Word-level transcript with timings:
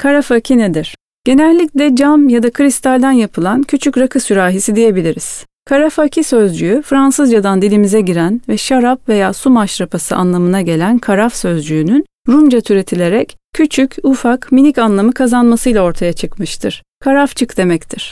Karafaki 0.00 0.58
nedir? 0.58 0.94
Genellikle 1.24 1.96
cam 1.96 2.28
ya 2.28 2.42
da 2.42 2.50
kristalden 2.50 3.12
yapılan 3.12 3.62
küçük 3.62 3.98
rakı 3.98 4.20
sürahisi 4.20 4.76
diyebiliriz. 4.76 5.44
Karafaki 5.64 6.24
sözcüğü 6.24 6.82
Fransızcadan 6.84 7.62
dilimize 7.62 8.00
giren 8.00 8.40
ve 8.48 8.56
şarap 8.56 9.08
veya 9.08 9.32
su 9.32 9.50
maşrapası 9.50 10.16
anlamına 10.16 10.62
gelen 10.62 10.98
karaf 10.98 11.34
sözcüğünün 11.34 12.04
Rumca 12.28 12.60
türetilerek 12.60 13.36
küçük, 13.54 13.96
ufak, 14.02 14.52
minik 14.52 14.78
anlamı 14.78 15.12
kazanmasıyla 15.12 15.82
ortaya 15.82 16.12
çıkmıştır. 16.12 16.82
Karafçık 17.00 17.56
demektir. 17.56 18.08